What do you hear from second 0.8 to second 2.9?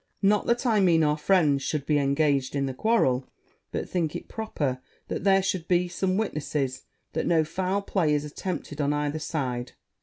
our friends should be engaged in the